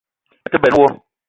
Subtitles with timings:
[0.43, 0.85] Me te benn wo